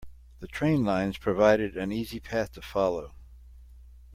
The 0.39 0.47
train 0.47 0.83
lines 0.83 1.19
provided 1.19 1.77
an 1.77 1.91
easy 1.91 2.19
path 2.19 2.53
to 2.53 2.63
follow. 2.63 3.13